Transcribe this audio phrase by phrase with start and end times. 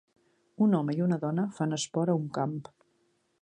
[0.65, 2.57] Un home i una dona fan esport a un camp.